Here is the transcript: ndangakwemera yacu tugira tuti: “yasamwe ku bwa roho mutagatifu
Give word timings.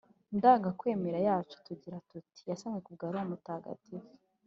ndangakwemera 0.37 1.19
yacu 1.27 1.55
tugira 1.67 1.97
tuti: 2.09 2.41
“yasamwe 2.49 2.79
ku 2.85 2.89
bwa 2.95 3.07
roho 3.11 3.25
mutagatifu 3.31 4.09